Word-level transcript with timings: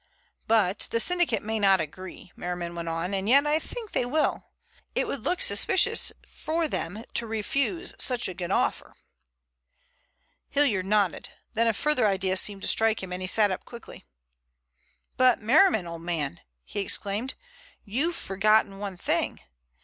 "But 0.47 0.87
the 0.89 0.99
syndicate 0.99 1.43
may 1.43 1.59
not 1.59 1.79
agree," 1.79 2.31
Merriman 2.35 2.73
went 2.73 2.89
on. 2.89 3.13
"And 3.13 3.29
yet 3.29 3.45
I 3.45 3.59
think 3.59 3.91
they 3.91 4.03
will. 4.03 4.47
It 4.95 5.05
would 5.05 5.23
look 5.23 5.41
suspicious 5.41 6.11
for 6.27 6.67
them 6.67 7.03
to 7.13 7.27
refuse 7.27 7.93
so 7.99 8.17
good 8.17 8.41
an 8.41 8.51
offer." 8.51 8.95
Hilliard 10.49 10.87
nodded. 10.87 11.29
Then 11.53 11.67
a 11.67 11.71
further 11.73 12.07
idea 12.07 12.35
seemed 12.35 12.63
to 12.63 12.67
strike 12.67 13.03
him 13.03 13.13
and 13.13 13.21
he 13.21 13.27
sat 13.27 13.51
up 13.51 13.61
suddenly. 13.69 14.07
"But, 15.17 15.39
Merriman, 15.39 15.85
old 15.85 16.01
man," 16.01 16.39
he 16.63 16.79
exclaimed, 16.79 17.35
"you've 17.85 18.15
forgotten 18.15 18.79
one 18.79 18.97
thing. 18.97 19.39